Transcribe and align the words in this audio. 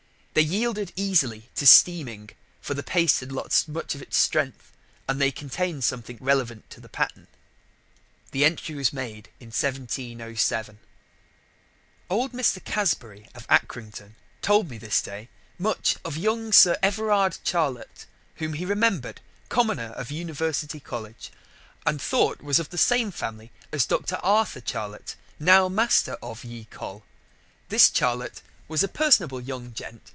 They 0.33 0.43
yielded 0.47 0.93
easily 0.95 1.49
to 1.55 1.67
steaming, 1.67 2.29
for 2.61 2.73
the 2.73 2.81
paste 2.83 3.19
had 3.19 3.33
lost 3.33 3.67
much 3.67 3.95
of 3.95 4.01
its 4.01 4.17
strength, 4.17 4.71
and 5.05 5.19
they 5.19 5.29
contained 5.29 5.83
something 5.83 6.17
relevant 6.21 6.69
to 6.69 6.79
the 6.79 6.87
pattern. 6.87 7.27
The 8.31 8.45
entry 8.45 8.73
was 8.75 8.93
made 8.93 9.27
in 9.41 9.47
1707. 9.47 10.79
"Old 12.09 12.31
Mr. 12.31 12.63
Casbury, 12.63 13.27
of 13.35 13.45
Acrington, 13.49 14.15
told 14.41 14.69
me 14.69 14.77
this 14.77 15.01
day 15.01 15.27
much 15.59 15.97
of 16.05 16.15
young 16.15 16.53
Sir 16.53 16.77
Everard 16.81 17.37
Charlett, 17.43 18.05
whom 18.35 18.53
he 18.53 18.63
remember'd 18.65 19.19
Commoner 19.49 19.91
of 19.97 20.11
University 20.11 20.79
College, 20.79 21.29
and 21.85 22.01
thought 22.01 22.41
was 22.41 22.57
of 22.57 22.69
the 22.69 22.77
same 22.77 23.11
Family 23.11 23.51
as 23.73 23.85
Dr. 23.85 24.15
Arthur 24.23 24.61
Charlett, 24.61 25.15
now 25.39 25.67
master 25.67 26.13
of 26.23 26.45
ye 26.45 26.67
Coll. 26.71 27.03
This 27.67 27.89
Charlett 27.89 28.41
was 28.69 28.81
a 28.81 28.87
personable 28.87 29.41
young 29.41 29.73
gent. 29.73 30.09